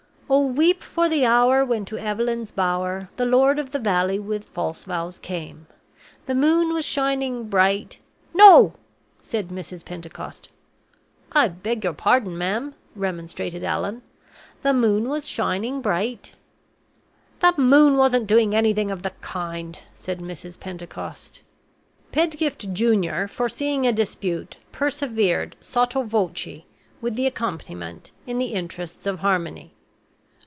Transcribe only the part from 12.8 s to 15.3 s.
remonstrated Allan. "'The moon was